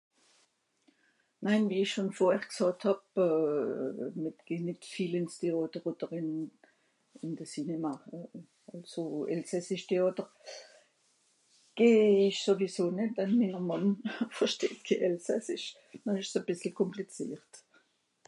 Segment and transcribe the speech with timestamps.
[1.41, 6.11] Nein, wie ich schon vorher gsààt hàb euh..., mìr gehn nìt viel ìns Teàter odder
[6.21, 6.31] ìn...
[7.23, 7.93] ìn de Cinéma.
[8.73, 9.03] Àlso,
[9.37, 10.27] elsässisch Teàter
[11.81, 11.93] geh
[12.27, 14.25] ich sowieso nìt denn minner Mànn ...haha...
[14.43, 15.67] versteht ké elsässisch.
[16.03, 17.51] Noh ìsch's e bìssel kùmplizìert.